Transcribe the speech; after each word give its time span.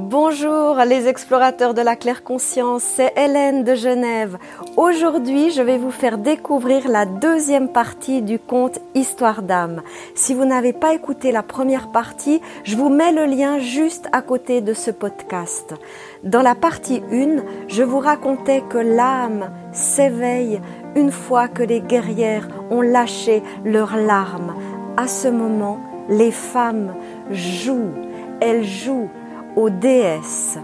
Bonjour 0.00 0.76
les 0.86 1.08
explorateurs 1.08 1.74
de 1.74 1.80
la 1.80 1.96
claire 1.96 2.22
conscience, 2.22 2.84
c'est 2.84 3.12
Hélène 3.16 3.64
de 3.64 3.74
Genève. 3.74 4.38
Aujourd'hui, 4.76 5.50
je 5.50 5.60
vais 5.60 5.76
vous 5.76 5.90
faire 5.90 6.18
découvrir 6.18 6.86
la 6.86 7.04
deuxième 7.04 7.72
partie 7.72 8.22
du 8.22 8.38
conte 8.38 8.78
Histoire 8.94 9.42
d'âme. 9.42 9.82
Si 10.14 10.34
vous 10.34 10.44
n'avez 10.44 10.72
pas 10.72 10.94
écouté 10.94 11.32
la 11.32 11.42
première 11.42 11.90
partie, 11.90 12.40
je 12.62 12.76
vous 12.76 12.90
mets 12.90 13.10
le 13.10 13.24
lien 13.24 13.58
juste 13.58 14.08
à 14.12 14.22
côté 14.22 14.60
de 14.60 14.72
ce 14.72 14.92
podcast. 14.92 15.74
Dans 16.22 16.42
la 16.42 16.54
partie 16.54 17.02
1, 17.10 17.42
je 17.66 17.82
vous 17.82 17.98
racontais 17.98 18.62
que 18.70 18.78
l'âme 18.78 19.50
s'éveille 19.72 20.60
une 20.94 21.10
fois 21.10 21.48
que 21.48 21.64
les 21.64 21.80
guerrières 21.80 22.46
ont 22.70 22.82
lâché 22.82 23.42
leurs 23.64 23.96
larmes. 23.96 24.54
À 24.96 25.08
ce 25.08 25.26
moment, 25.26 25.80
les 26.08 26.30
femmes 26.30 26.94
jouent, 27.32 27.94
elles 28.40 28.64
jouent 28.64 29.10
aux 29.58 29.70
déesses. 29.70 30.56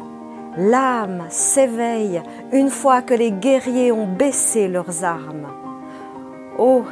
L'âme 0.57 1.25
s'éveille 1.29 2.23
une 2.53 2.71
fois 2.71 3.03
que 3.03 3.13
les 3.13 3.33
guerriers 3.33 3.91
ont 3.91 4.07
baissé 4.07 4.69
leurs 4.69 5.03
armes. 5.03 5.49
Oh, 6.59 6.85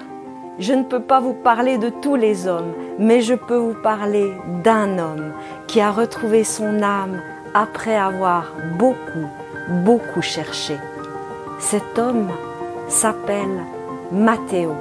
je 0.59 0.73
ne 0.73 0.83
peux 0.83 1.03
pas 1.03 1.21
vous 1.21 1.33
parler 1.33 1.79
de 1.79 1.91
tous 1.91 2.17
les 2.17 2.49
hommes, 2.49 2.73
mais 2.99 3.21
je 3.21 3.35
peux 3.35 3.57
vous 3.57 3.81
parler 3.81 4.33
d'un 4.65 4.99
homme 4.99 5.33
qui 5.69 5.81
a 5.81 5.93
retrouvé 5.93 6.43
son 6.43 6.83
âme 6.83 7.23
après 7.55 7.97
avoir 7.97 8.53
beaucoup, 8.81 9.29
beaucoup 9.85 10.23
cherché. 10.23 10.77
Cet 11.61 12.01
homme 12.01 12.31
s'appelle 12.89 13.63
Matteo. 14.11 14.75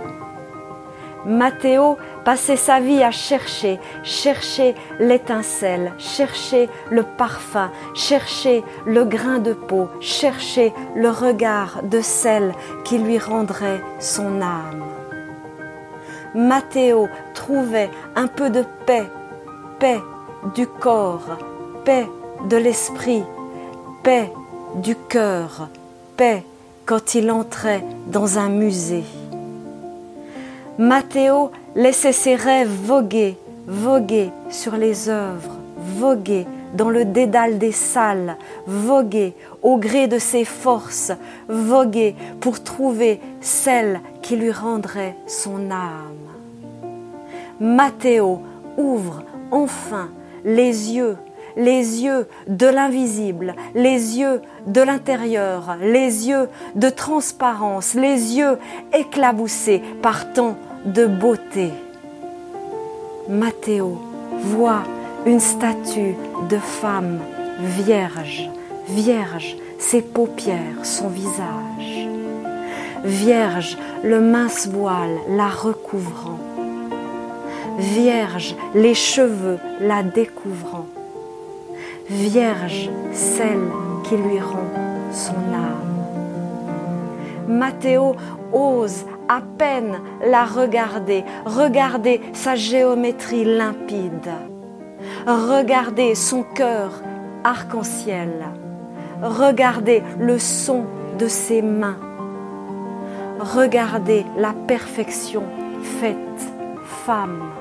Matteo 1.24 1.98
passait 2.24 2.56
sa 2.56 2.80
vie 2.80 3.04
à 3.04 3.12
chercher, 3.12 3.80
chercher 4.04 4.76
l'étincelle, 5.00 5.94
chercher 5.98 6.70
le 6.90 7.04
parfum, 7.04 7.72
chercher 7.94 8.64
le 8.86 9.06
grain 9.06 9.40
de 9.40 9.54
peau, 9.54 9.90
chercher 10.00 10.74
le 10.96 11.10
regard 11.10 11.82
de 11.84 12.02
celle 12.02 12.54
qui 12.84 12.98
lui 12.98 13.18
rendrait 13.18 13.82
son 14.00 14.42
âme. 14.42 14.84
Matteo 16.34 17.10
trouvait 17.34 17.90
un 18.16 18.28
peu 18.28 18.50
de 18.50 18.64
paix, 18.86 19.08
paix 19.80 20.00
du 20.56 20.66
corps, 20.66 21.38
paix 21.84 22.08
de 22.48 22.58
l'esprit, 22.58 23.24
paix 24.04 24.32
du 24.76 24.96
cœur, 24.96 25.68
paix 26.16 26.46
quand 26.86 27.16
il 27.16 27.32
entrait 27.32 27.84
dans 28.08 28.38
un 28.38 28.50
musée. 28.50 29.04
Matteo 30.82 31.52
laissait 31.76 32.12
ses 32.12 32.34
rêves 32.34 32.68
voguer, 32.68 33.38
voguer 33.68 34.32
sur 34.50 34.78
les 34.78 35.10
œuvres, 35.10 35.60
voguer 35.78 36.48
dans 36.74 36.90
le 36.90 37.06
dédale 37.06 37.60
des 37.60 37.72
salles, 37.72 38.36
voguer 38.66 39.36
au 39.62 39.78
gré 39.78 40.08
de 40.08 40.18
ses 40.18 40.44
forces, 40.44 41.12
voguer 41.48 42.16
pour 42.40 42.64
trouver 42.64 43.22
celle 43.42 44.00
qui 44.24 44.36
lui 44.36 44.52
rendrait 44.52 45.16
son 45.28 45.70
âme. 45.70 46.18
Matteo 47.60 48.42
ouvre 48.76 49.22
enfin 49.52 50.10
les 50.44 50.94
yeux, 50.94 51.16
les 51.58 52.02
yeux 52.02 52.28
de 52.48 52.66
l'invisible, 52.66 53.54
les 53.76 54.18
yeux 54.18 54.42
de 54.66 54.82
l'intérieur, 54.82 55.78
les 55.80 56.28
yeux 56.28 56.50
de 56.74 56.90
transparence, 56.90 57.94
les 57.94 58.36
yeux 58.36 58.58
éclaboussés 58.94 59.84
par 60.02 60.34
tant 60.34 60.58
de 60.86 61.06
beauté. 61.06 61.72
Matteo 63.30 64.02
voit 64.44 64.84
une 65.26 65.40
statue 65.40 66.16
de 66.50 66.58
femme 66.58 67.20
vierge, 67.60 68.50
vierge, 68.88 69.56
ses 69.78 70.02
paupières, 70.02 70.84
son 70.84 71.08
visage. 71.10 72.08
Vierge, 73.04 73.78
le 74.04 74.22
mince 74.22 74.68
voile 74.68 75.18
la 75.30 75.48
recouvrant. 75.48 76.40
Vierge, 77.78 78.56
les 78.74 78.96
cheveux 78.96 79.60
la 79.80 80.04
découvrant. 80.04 80.88
Vierge, 82.10 82.90
celle 83.14 83.70
qui 84.04 84.18
lui 84.18 84.40
rend 84.40 84.70
son 85.12 85.36
âme. 85.54 85.92
Matteo 87.48 88.16
ose 88.52 89.06
à 89.32 89.42
peine 89.58 90.02
la 90.26 90.44
regarder, 90.44 91.24
regarder 91.46 92.20
sa 92.34 92.56
géométrie 92.56 93.46
limpide, 93.46 94.34
regarder 95.26 96.16
son 96.16 96.44
cœur 96.44 96.92
arc-en-ciel, 97.46 98.50
regarder 99.22 100.04
le 100.20 100.38
son 100.38 100.84
de 101.18 101.30
ses 101.30 101.62
mains, 101.62 101.96
regarder 103.40 104.26
la 104.38 104.54
perfection 104.68 105.44
faite 105.82 106.18
femme. 107.06 107.52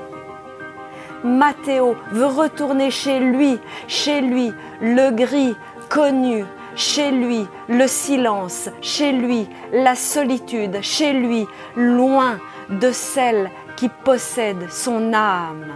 Matteo 1.23 1.95
veut 2.11 2.25
retourner 2.25 2.91
chez 2.91 3.21
lui, 3.21 3.57
chez 3.87 4.19
lui, 4.19 4.51
le 4.81 5.11
gris 5.11 5.55
connu, 5.87 6.43
chez 6.75 7.11
lui 7.11 7.47
le 7.67 7.87
silence, 7.87 8.69
chez 8.81 9.11
lui 9.11 9.47
la 9.73 9.95
solitude, 9.95 10.79
chez 10.81 11.13
lui 11.13 11.47
loin 11.75 12.37
de 12.69 12.91
celle 12.91 13.49
qui 13.75 13.89
possède 13.89 14.69
son 14.69 15.13
âme. 15.13 15.73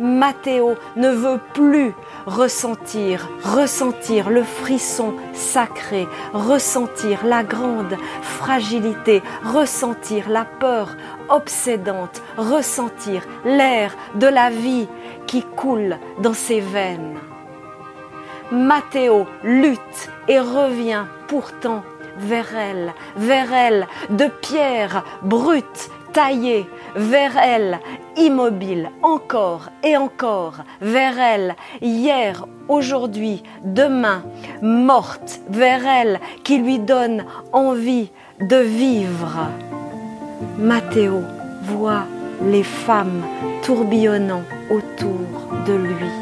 Matteo 0.00 0.74
ne 0.96 1.10
veut 1.10 1.38
plus 1.54 1.92
ressentir, 2.26 3.28
ressentir 3.44 4.30
le 4.30 4.42
frisson 4.42 5.14
sacré, 5.32 6.08
ressentir 6.32 7.24
la 7.24 7.44
grande 7.44 7.96
fragilité, 8.20 9.22
ressentir 9.44 10.28
la 10.28 10.44
peur 10.44 10.96
obsédante, 11.28 12.22
ressentir 12.36 13.22
l'air 13.44 13.94
de 14.16 14.26
la 14.26 14.50
vie 14.50 14.88
qui 15.26 15.42
coule 15.42 15.98
dans 16.20 16.34
ses 16.34 16.60
veines. 16.60 17.31
Matteo 18.52 19.26
lutte 19.42 20.10
et 20.28 20.38
revient 20.38 21.06
pourtant 21.26 21.82
vers 22.18 22.54
elle, 22.54 22.92
vers 23.16 23.50
elle, 23.50 23.86
de 24.10 24.26
pierre 24.26 25.04
brute, 25.22 25.90
taillée, 26.12 26.66
vers 26.94 27.38
elle, 27.38 27.78
immobile, 28.18 28.90
encore 29.02 29.70
et 29.82 29.96
encore, 29.96 30.56
vers 30.82 31.18
elle, 31.18 31.56
hier, 31.80 32.44
aujourd'hui, 32.68 33.42
demain, 33.64 34.22
morte, 34.60 35.40
vers 35.48 35.86
elle, 35.86 36.20
qui 36.44 36.58
lui 36.58 36.78
donne 36.78 37.24
envie 37.54 38.10
de 38.38 38.56
vivre. 38.56 39.48
Matteo 40.58 41.22
voit 41.62 42.04
les 42.44 42.64
femmes 42.64 43.22
tourbillonnant 43.62 44.42
autour 44.70 45.54
de 45.66 45.72
lui. 45.72 46.21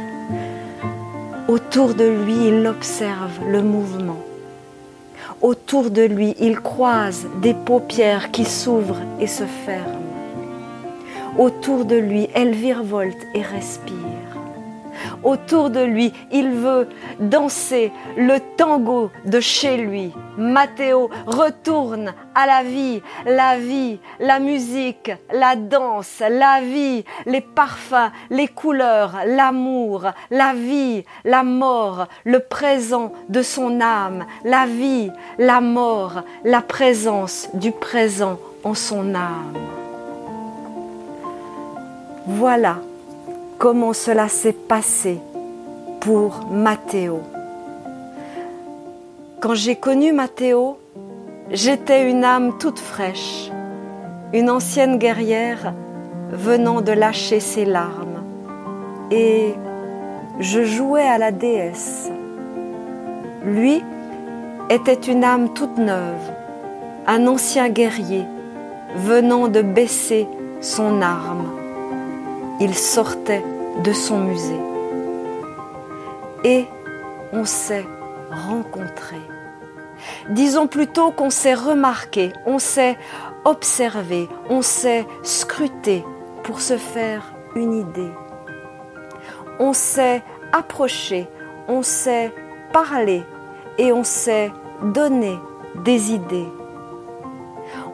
Autour 1.51 1.95
de 1.95 2.05
lui, 2.05 2.47
il 2.47 2.65
observe 2.65 3.41
le 3.45 3.61
mouvement. 3.61 4.23
Autour 5.43 5.91
de 5.91 6.03
lui, 6.03 6.37
il 6.39 6.61
croise 6.61 7.27
des 7.43 7.55
paupières 7.55 8.31
qui 8.31 8.45
s'ouvrent 8.45 9.03
et 9.19 9.27
se 9.27 9.43
ferment. 9.43 9.99
Autour 11.37 11.87
de 11.87 11.97
lui, 11.97 12.29
elle 12.35 12.55
virevolte 12.55 13.27
et 13.35 13.43
respire 13.43 14.10
autour 15.23 15.71
de 15.71 15.81
lui. 15.81 16.13
Il 16.33 16.51
veut 16.51 16.89
danser 17.19 17.93
le 18.17 18.39
tango 18.57 19.11
de 19.25 19.41
chez 19.41 19.77
lui. 19.77 20.13
Matteo 20.39 21.11
retourne 21.27 22.15
à 22.35 22.47
la 22.47 22.63
vie, 22.63 23.03
la 23.27 23.59
vie, 23.59 23.99
la 24.19 24.39
musique, 24.39 25.13
la 25.33 25.57
danse, 25.57 26.23
la 26.29 26.61
vie, 26.63 27.05
les 27.27 27.41
parfums, 27.41 28.11
les 28.31 28.49
couleurs, 28.49 29.19
l'amour, 29.27 30.07
la 30.31 30.55
vie, 30.55 31.05
la 31.25 31.43
mort, 31.43 32.07
le 32.25 32.41
présent 32.41 33.13
de 33.29 33.43
son 33.43 33.81
âme, 33.81 34.25
la 34.45 34.67
vie, 34.67 35.11
la 35.39 35.61
mort, 35.61 36.23
la 36.45 36.63
présence 36.63 37.49
du 37.55 37.73
présent 37.73 38.39
en 38.65 38.75
son 38.75 39.15
âme. 39.15 39.55
Voilà 42.27 42.77
comment 43.61 43.93
cela 43.93 44.29
s'est 44.29 44.55
passé 44.55 45.19
pour 46.01 46.47
Matteo. 46.51 47.21
Quand 49.41 49.55
j'ai 49.55 49.77
connu 49.77 50.13
Matteo, 50.13 50.79
j'étais 51.51 52.11
une 52.11 52.25
âme 52.25 52.57
toute 52.59 52.79
fraîche, 52.79 53.51
une 54.33 54.49
ancienne 54.49 54.97
guerrière 54.97 55.75
venant 56.33 56.81
de 56.81 56.93
lâcher 56.93 57.39
ses 57.39 57.67
larmes. 57.67 58.23
Et 59.11 59.53
je 60.39 60.65
jouais 60.65 61.07
à 61.07 61.19
la 61.19 61.31
déesse. 61.31 62.11
Lui 63.45 63.83
était 64.71 65.13
une 65.13 65.23
âme 65.23 65.53
toute 65.53 65.77
neuve, 65.77 66.33
un 67.07 67.27
ancien 67.27 67.69
guerrier 67.69 68.25
venant 68.97 69.49
de 69.49 69.61
baisser 69.61 70.27
son 70.63 71.03
arme 71.03 71.60
il 72.61 72.75
sortait 72.75 73.43
de 73.83 73.93
son 73.93 74.19
musée. 74.19 74.61
Et 76.45 76.67
on 77.33 77.45
s'est 77.45 77.87
rencontré. 78.31 79.17
Disons 80.31 80.67
plutôt 80.67 81.11
qu'on 81.11 81.31
s'est 81.31 81.55
remarqué, 81.55 82.33
on 82.47 82.59
s'est 82.59 82.97
observé, 83.45 84.29
on 84.49 84.63
s'est 84.63 85.07
scruté 85.23 86.05
pour 86.43 86.61
se 86.61 86.77
faire 86.77 87.35
une 87.55 87.75
idée. 87.75 88.13
On 89.59 89.73
s'est 89.73 90.23
approché, 90.53 91.29
on 91.69 91.83
s'est 91.83 92.33
parlé 92.73 93.25
et 93.79 93.93
on 93.93 94.05
s'est 94.05 94.53
donné 94.83 95.39
des 95.75 96.13
idées. 96.13 96.49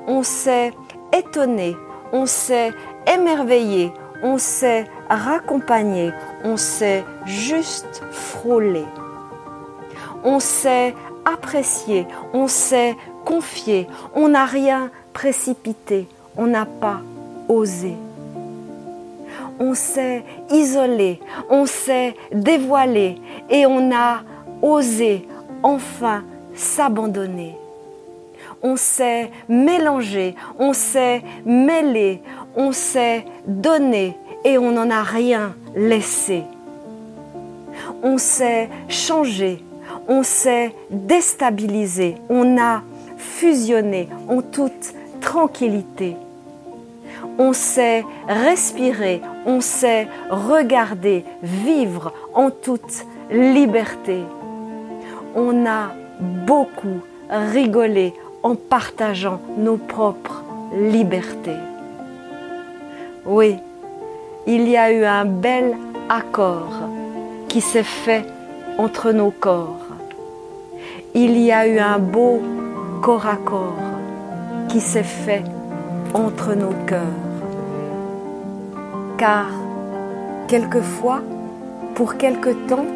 On 0.06 0.22
s'est 0.22 0.72
étonné, 1.12 1.76
on 2.12 2.26
s'est 2.26 2.72
émerveillé, 3.12 3.92
on 4.22 4.38
s'est 4.38 4.86
raccompagné, 5.08 6.12
on 6.44 6.56
s'est 6.56 7.04
juste 7.24 8.02
frôlé. 8.10 8.84
On 10.24 10.40
s'est 10.40 10.94
apprécié, 11.24 12.06
on 12.32 12.48
s'est 12.48 12.96
confié, 13.24 13.86
on 14.14 14.28
n'a 14.28 14.44
rien 14.44 14.90
précipité, 15.12 16.08
on 16.36 16.46
n'a 16.46 16.66
pas 16.66 17.00
osé. 17.48 17.94
On 19.58 19.74
s'est 19.74 20.24
isolé, 20.50 21.20
on 21.48 21.66
s'est 21.66 22.14
dévoilé 22.32 23.16
et 23.48 23.66
on 23.66 23.90
a 23.92 24.20
osé 24.62 25.26
enfin 25.62 26.24
s'abandonner. 26.54 27.56
On 28.62 28.76
s'est 28.76 29.30
mélangé, 29.48 30.34
on 30.58 30.72
s'est 30.72 31.22
mêlé, 31.44 32.22
on 32.56 32.73
s'est 32.73 33.25
donné 33.47 34.17
et 34.44 34.58
on 34.58 34.73
n'en 34.73 34.91
a 34.91 35.03
rien 35.03 35.55
laissé. 35.75 36.43
On 38.03 38.19
s'est 38.19 38.69
changé, 38.88 39.62
on 40.08 40.23
s'est 40.23 40.75
déstabilisé, 40.91 42.17
on 42.29 42.58
a 42.58 42.82
fusionné 43.17 44.08
en 44.29 44.41
toute 44.41 44.94
tranquillité. 45.20 46.17
On 47.38 47.53
s'est 47.53 48.05
respiré, 48.29 49.20
on 49.44 49.61
s'est 49.61 50.08
regardé, 50.31 51.25
vivre 51.43 52.12
en 52.35 52.50
toute 52.50 53.05
liberté. 53.31 54.23
On 55.35 55.67
a 55.67 55.93
beaucoup 56.47 57.00
rigolé 57.29 58.14
en 58.43 58.55
partageant 58.55 59.41
nos 59.58 59.76
propres 59.76 60.44
libertés. 60.75 61.75
Oui, 63.28 63.58
il 64.46 64.69
y 64.69 64.76
a 64.76 64.93
eu 64.93 65.05
un 65.05 65.25
bel 65.25 65.76
accord 66.08 66.88
qui 67.49 67.61
s'est 67.61 67.82
fait 67.82 68.25
entre 68.78 69.11
nos 69.11 69.32
corps. 69.32 69.81
Il 71.12 71.37
y 71.37 71.50
a 71.50 71.67
eu 71.67 71.81
un 71.81 71.99
beau 71.99 72.40
corps 73.02 73.26
à 73.26 73.34
corps 73.34 73.75
qui 74.69 74.81
s'est 74.81 75.02
fait 75.02 75.43
entre 76.14 76.55
nos 76.55 76.73
cœurs. 76.87 77.00
Car 79.19 79.49
quelquefois, 80.46 81.22
pour 81.96 82.19
quelque 82.19 82.50
temps, 82.69 82.87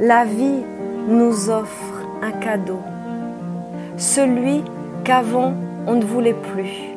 la 0.00 0.24
vie 0.24 0.62
nous 1.08 1.50
offre 1.50 2.06
un 2.22 2.32
cadeau, 2.32 2.80
celui 3.98 4.62
qu'avant 5.04 5.52
on 5.86 5.96
ne 5.96 6.04
voulait 6.04 6.32
plus, 6.54 6.91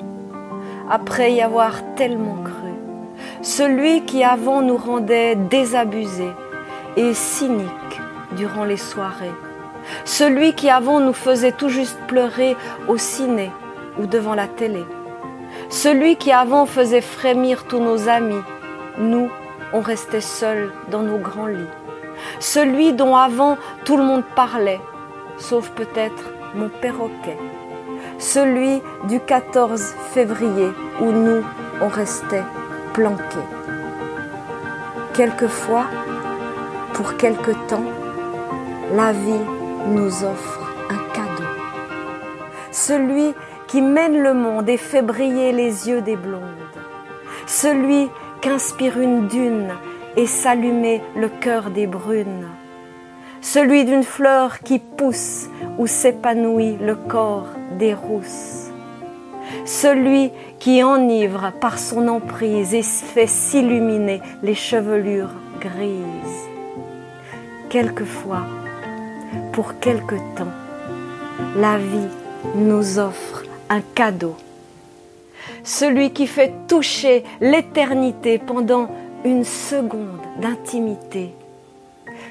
après 0.90 1.34
y 1.34 1.42
avoir 1.42 1.74
tellement 1.96 2.38
cru, 2.44 2.74
celui 3.42 4.04
qui 4.06 4.24
avant 4.24 4.62
nous 4.62 4.78
rendait 4.78 5.36
désabusés 5.36 6.34
et 6.96 7.14
cyniques 7.14 8.02
durant 8.34 8.66
les 8.66 8.78
soirées, 8.78 9.34
celui 10.04 10.54
qui 10.54 10.70
avant 10.70 11.00
nous 11.00 11.14
faisait 11.14 11.52
tout 11.52 11.70
juste 11.70 11.98
pleurer 12.08 12.56
au 12.88 12.98
ciné 12.98 13.52
ou 14.00 14.06
devant 14.06 14.36
la 14.36 14.48
télé, 14.48 14.84
celui 15.70 16.16
qui 16.16 16.32
avant 16.32 16.66
faisait 16.66 17.02
frémir 17.02 17.66
tous 17.66 17.80
nos 17.80 18.08
amis, 18.08 18.42
nous, 18.98 19.30
on 19.74 19.82
restait 19.82 20.22
seuls 20.22 20.72
dans 20.92 21.02
nos 21.02 21.18
grands 21.18 21.48
lits, 21.48 21.66
celui 22.40 22.94
dont 22.94 23.16
avant 23.16 23.58
tout 23.84 23.98
le 23.98 24.04
monde 24.04 24.24
parlait, 24.36 24.80
sauf 25.38 25.70
peut-être 25.72 26.32
mon 26.54 26.70
perroquet, 26.70 27.38
celui 28.26 28.82
du 29.08 29.20
14 29.20 29.94
février 30.14 30.70
où 31.00 31.12
nous, 31.12 31.44
on 31.80 31.88
restait 31.88 32.44
planqués. 32.94 33.50
Quelquefois, 35.14 35.86
pour 36.94 37.18
quelque 37.18 37.52
temps, 37.68 37.86
la 38.94 39.12
vie 39.12 39.46
nous 39.88 40.24
offre 40.24 40.60
un 40.90 41.14
cadeau. 41.14 41.50
Celui 42.72 43.36
qui 43.68 43.82
mène 43.82 44.18
le 44.22 44.34
monde 44.34 44.70
et 44.70 44.78
fait 44.78 45.04
briller 45.04 45.52
les 45.52 45.88
yeux 45.88 46.02
des 46.02 46.16
blondes. 46.16 46.42
Celui 47.46 48.10
qu'inspire 48.42 49.00
une 49.00 49.28
dune 49.28 49.70
et 50.18 50.26
s'allumer 50.26 51.04
le 51.16 51.30
cœur 51.30 51.70
des 51.70 51.86
brunes. 51.86 52.48
Celui 53.48 53.86
d'une 53.86 54.04
fleur 54.04 54.62
qui 54.62 54.80
pousse 54.80 55.48
où 55.78 55.86
s'épanouit 55.86 56.78
le 56.82 56.96
corps 56.96 57.46
des 57.78 57.94
rousses. 57.94 58.72
Celui 59.66 60.32
qui 60.58 60.82
enivre 60.82 61.54
par 61.62 61.78
son 61.78 62.08
emprise 62.08 62.74
et 62.74 62.82
fait 62.82 63.28
s'illuminer 63.28 64.20
les 64.42 64.56
chevelures 64.56 65.30
grises. 65.62 66.50
Quelquefois, 67.70 68.48
pour 69.54 69.80
quelque 69.80 70.16
temps, 70.36 70.56
la 71.56 71.78
vie 71.78 72.10
nous 72.56 72.98
offre 72.98 73.44
un 73.70 73.82
cadeau. 73.94 74.36
Celui 75.64 76.10
qui 76.10 76.26
fait 76.26 76.52
toucher 76.68 77.24
l'éternité 77.42 78.40
pendant 78.40 78.90
une 79.24 79.46
seconde 79.46 80.20
d'intimité. 80.42 81.36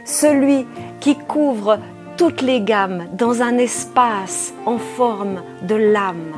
Celui 0.05 0.67
qui 1.05 1.17
couvre 1.17 1.79
toutes 2.17 2.41
les 2.41 2.62
gammes 2.62 3.05
dans 3.12 3.43
un 3.43 3.59
espace 3.59 4.55
en 4.65 4.79
forme 4.79 5.43
de 5.61 5.75
lame. 5.75 6.33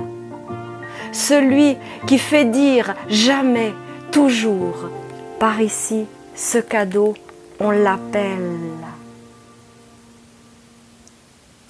Celui 1.12 1.76
qui 2.08 2.18
fait 2.18 2.46
dire 2.46 2.96
jamais, 3.08 3.72
toujours, 4.10 4.90
par 5.38 5.60
ici, 5.60 6.06
ce 6.34 6.58
cadeau, 6.58 7.14
on 7.60 7.70
l'appelle. 7.70 8.58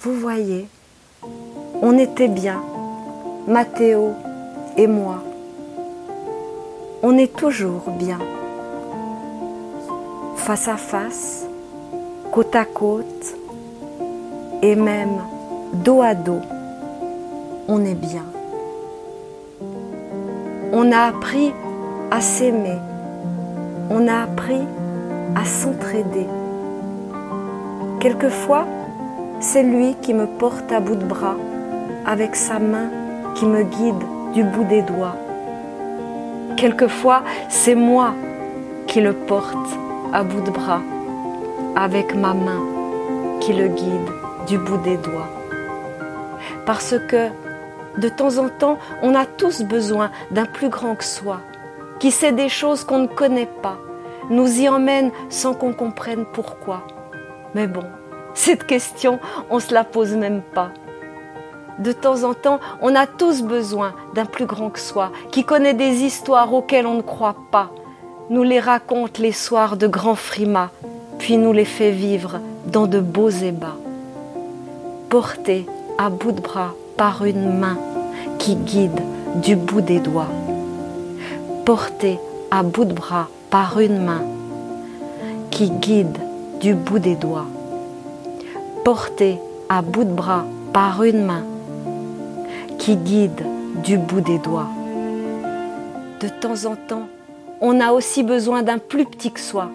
Vous 0.01 0.13
voyez, 0.13 0.67
on 1.83 1.99
était 1.99 2.27
bien, 2.27 2.63
Mathéo 3.47 4.15
et 4.75 4.87
moi. 4.87 5.23
On 7.03 7.15
est 7.15 7.35
toujours 7.35 7.91
bien 7.91 8.17
face 10.35 10.67
à 10.67 10.77
face, 10.77 11.46
côte 12.37 12.55
à 12.55 12.65
côte 12.65 13.35
et 14.61 14.75
même 14.75 15.17
dos 15.73 16.03
à 16.03 16.13
dos, 16.13 16.41
on 17.67 17.83
est 17.83 17.95
bien. 17.95 18.25
On 20.71 20.91
a 20.91 21.07
appris 21.07 21.51
à 22.11 22.21
s'aimer, 22.21 22.77
on 23.89 24.07
a 24.07 24.21
appris 24.21 24.61
à 25.35 25.45
s'entraider. 25.45 26.27
Quelquefois, 27.99 28.67
c'est 29.39 29.63
lui 29.63 29.95
qui 30.03 30.13
me 30.13 30.27
porte 30.27 30.71
à 30.71 30.79
bout 30.79 30.95
de 30.95 31.05
bras 31.05 31.37
avec 32.05 32.35
sa 32.35 32.59
main 32.59 32.91
qui 33.33 33.47
me 33.47 33.63
guide 33.63 34.03
du 34.35 34.43
bout 34.43 34.65
des 34.65 34.83
doigts. 34.83 35.17
Quelquefois, 36.55 37.23
c'est 37.49 37.73
moi 37.73 38.13
qui 38.85 39.01
le 39.01 39.13
porte 39.13 39.69
à 40.13 40.23
bout 40.23 40.41
de 40.41 40.51
bras, 40.51 40.81
avec 41.77 42.15
ma 42.15 42.33
main 42.33 42.65
qui 43.39 43.53
le 43.53 43.67
guide 43.67 44.09
du 44.47 44.57
bout 44.57 44.77
des 44.77 44.97
doigts. 44.97 45.29
Parce 46.65 46.95
que 47.07 47.29
de 47.99 48.09
temps 48.09 48.39
en 48.39 48.49
temps, 48.49 48.79
on 49.03 49.13
a 49.13 49.25
tous 49.25 49.61
besoin 49.61 50.09
d'un 50.31 50.45
plus 50.45 50.69
grand 50.69 50.95
que 50.95 51.03
soi, 51.03 51.39
qui 51.99 52.09
sait 52.09 52.31
des 52.31 52.49
choses 52.49 52.83
qu'on 52.83 52.97
ne 52.99 53.07
connaît 53.07 53.49
pas, 53.61 53.77
nous 54.31 54.59
y 54.59 54.67
emmène 54.67 55.11
sans 55.29 55.53
qu'on 55.53 55.71
comprenne 55.71 56.25
pourquoi. 56.25 56.81
Mais 57.53 57.67
bon, 57.67 57.83
cette 58.33 58.65
question, 58.65 59.19
on 59.51 59.55
ne 59.55 59.61
se 59.61 59.73
la 59.73 59.83
pose 59.83 60.15
même 60.15 60.41
pas. 60.41 60.71
De 61.77 61.91
temps 61.91 62.23
en 62.23 62.33
temps, 62.33 62.59
on 62.81 62.95
a 62.95 63.05
tous 63.05 63.43
besoin 63.43 63.93
d'un 64.15 64.25
plus 64.25 64.47
grand 64.47 64.71
que 64.71 64.79
soi, 64.79 65.11
qui 65.29 65.43
connaît 65.43 65.75
des 65.75 66.03
histoires 66.03 66.51
auxquelles 66.51 66.87
on 66.87 66.95
ne 66.95 67.03
croit 67.03 67.35
pas, 67.51 67.69
nous 68.31 68.41
les 68.41 68.59
raconte 68.59 69.19
les 69.19 69.31
soirs 69.31 69.77
de 69.77 69.85
grands 69.85 70.15
frimas, 70.15 70.71
puis 71.19 71.37
nous 71.37 71.53
les 71.53 71.65
fait 71.65 71.91
vivre 71.91 72.39
dans 72.71 72.87
de 72.87 72.99
beaux 72.99 73.29
ébats. 73.29 73.77
Portés 75.09 75.65
à 75.97 76.09
bout 76.09 76.31
de 76.31 76.41
bras 76.41 76.73
par 76.97 77.25
une 77.25 77.57
main 77.57 77.77
qui 78.39 78.55
guide 78.55 79.01
du 79.41 79.55
bout 79.55 79.81
des 79.81 79.99
doigts. 79.99 80.31
Portés 81.65 82.19
à 82.51 82.63
bout 82.63 82.85
de 82.85 82.93
bras 82.93 83.27
par 83.49 83.79
une 83.79 84.03
main 84.03 84.21
qui 85.51 85.69
guide 85.69 86.17
du 86.59 86.73
bout 86.73 86.99
des 86.99 87.15
doigts. 87.15 87.45
porté 88.87 89.37
à 89.67 89.81
bout 89.81 90.05
de 90.05 90.13
bras 90.13 90.45
par 90.71 91.03
une 91.03 91.25
main 91.25 91.43
qui 92.79 92.95
guide 92.95 93.43
du 93.83 93.97
bout 93.97 94.21
des 94.21 94.37
doigts. 94.39 94.69
De 96.21 96.29
temps 96.29 96.63
en 96.65 96.77
temps, 96.77 97.07
on 97.59 97.81
a 97.81 97.91
aussi 97.91 98.23
besoin 98.23 98.63
d'un 98.63 98.77
plus 98.77 99.03
petit 99.03 99.31
que 99.31 99.41
soi, 99.41 99.69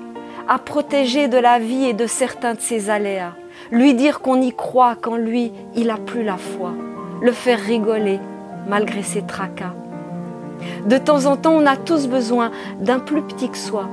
à 0.49 0.59
protéger 0.59 1.29
de 1.29 1.39
la 1.39 1.59
vie 1.59 1.85
et 1.85 1.93
de 1.93 2.07
certains 2.07 2.55
de 2.55 2.61
ses 2.61 2.91
aléas, 2.91 3.35
lui 3.71 3.95
dire 3.95 4.21
qu'on 4.21 4.41
y 4.41 4.53
croit 4.53 4.97
quand 5.01 5.17
lui, 5.17 5.53
il 5.75 5.91
a 5.91 5.97
plus 5.97 6.25
la 6.25 6.37
foi, 6.37 6.73
le 7.21 7.33
faire 7.33 7.61
rigoler 7.61 8.21
malgré 8.69 9.03
ses 9.03 9.23
tracas. 9.23 9.75
De 10.87 10.99
temps 10.99 11.27
en 11.27 11.37
temps, 11.37 11.55
on 11.55 11.67
a 11.67 11.77
tous 11.77 12.07
besoin 12.07 12.51
d'un 12.81 12.99
plus 12.99 13.23
petit 13.23 13.49
que 13.49 13.57
soi, 13.57 13.89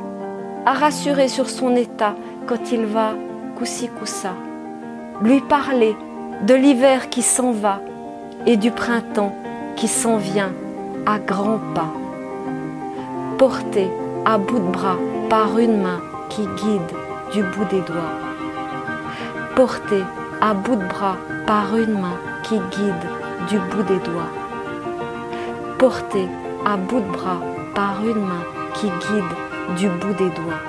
à 0.66 0.74
rassurer 0.74 1.28
sur 1.28 1.50
son 1.50 1.76
état 1.76 2.16
quand 2.48 2.72
il 2.72 2.86
va 2.86 3.14
coussi 3.58 3.88
coussa, 3.88 4.34
lui 5.22 5.42
parler 5.42 5.96
de 6.46 6.54
l'hiver 6.54 7.10
qui 7.10 7.22
s'en 7.22 7.52
va 7.52 7.82
et 8.46 8.58
du 8.58 8.72
printemps 8.72 9.36
qui 9.76 9.88
s'en 9.88 10.18
vient 10.18 10.52
à 11.06 11.20
grands 11.20 11.60
pas, 11.74 11.92
porté 13.38 13.88
à 14.26 14.38
bout 14.38 14.60
de 14.60 14.72
bras 14.72 14.98
par 15.30 15.58
une 15.58 15.82
main 15.82 16.02
guide 16.46 16.92
du 17.32 17.44
bout 17.44 17.66
des 17.66 17.82
doigts, 17.82 18.14
porté 19.56 20.04
à 20.42 20.54
bout 20.54 20.76
de 20.76 20.86
bras 20.86 21.18
par 21.46 21.76
une 21.76 22.00
main 22.00 22.18
qui 22.44 22.56
guide 22.56 23.06
du 23.50 23.58
bout 23.60 23.84
des 23.84 24.00
doigts, 24.00 24.32
porté 25.78 26.28
à 26.66 26.78
bout 26.78 27.00
de 27.00 27.12
bras 27.12 27.42
par 27.76 28.04
une 28.04 28.26
main 28.26 28.44
qui 28.74 28.88
guide 28.88 29.78
du 29.78 29.90
bout 29.90 30.14
des 30.14 30.30
doigts. 30.30 30.64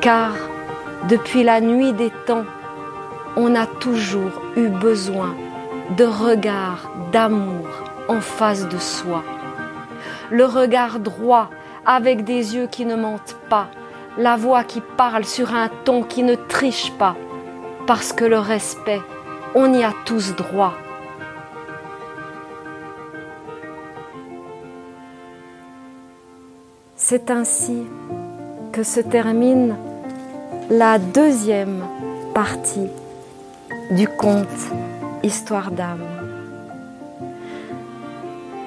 Car 0.00 0.32
depuis 1.08 1.42
la 1.42 1.60
nuit 1.60 1.92
des 1.92 2.10
temps, 2.26 2.44
on 3.36 3.54
a 3.54 3.66
toujours 3.66 4.42
eu 4.56 4.68
besoin 4.68 5.34
de 5.96 6.04
regard 6.04 6.90
d'amour 7.12 7.66
en 8.08 8.20
face 8.20 8.68
de 8.68 8.78
soi. 8.78 9.22
Le 10.30 10.44
regard 10.44 10.98
droit 10.98 11.50
avec 11.86 12.24
des 12.24 12.54
yeux 12.54 12.66
qui 12.66 12.86
ne 12.86 12.96
mentent 12.96 13.36
pas, 13.48 13.68
la 14.18 14.36
voix 14.36 14.64
qui 14.64 14.80
parle 14.96 15.24
sur 15.24 15.54
un 15.54 15.68
ton 15.84 16.02
qui 16.02 16.22
ne 16.22 16.34
triche 16.34 16.92
pas, 16.98 17.16
parce 17.86 18.12
que 18.12 18.24
le 18.24 18.38
respect, 18.38 19.00
on 19.54 19.72
y 19.72 19.82
a 19.82 19.92
tous 20.04 20.34
droit. 20.34 20.74
C'est 26.96 27.30
ainsi 27.30 27.82
que 28.72 28.82
se 28.82 29.00
termine 29.00 29.76
la 30.70 30.98
deuxième 30.98 31.82
partie 32.32 32.88
du 33.90 34.08
conte 34.08 34.46
Histoire 35.24 35.70
d'âme. 35.70 36.02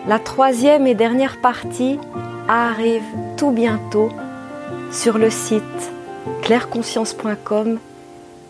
La 0.08 0.20
troisième 0.20 0.88
et 0.88 0.96
dernière 0.96 1.42
partie 1.42 2.00
arrive 2.48 3.04
tout 3.38 3.52
bientôt 3.52 4.10
sur 4.92 5.18
le 5.18 5.30
site 5.30 5.64
claireconscience.com 6.42 7.80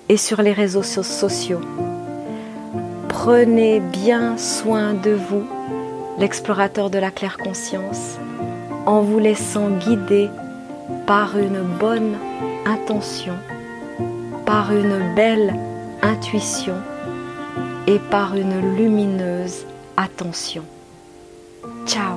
et 0.09 0.17
sur 0.17 0.41
les 0.41 0.53
réseaux 0.53 0.83
sociaux. 0.83 1.61
Prenez 3.07 3.79
bien 3.79 4.37
soin 4.37 4.93
de 4.93 5.11
vous, 5.11 5.45
l'explorateur 6.19 6.89
de 6.89 6.99
la 6.99 7.11
claire 7.11 7.37
conscience, 7.37 8.17
en 8.85 9.01
vous 9.01 9.19
laissant 9.19 9.69
guider 9.69 10.29
par 11.07 11.37
une 11.37 11.61
bonne 11.79 12.17
intention, 12.65 13.33
par 14.45 14.71
une 14.71 15.15
belle 15.15 15.55
intuition 16.01 16.75
et 17.87 17.99
par 18.11 18.35
une 18.35 18.75
lumineuse 18.75 19.65
attention. 19.97 20.63
Ciao 21.85 22.14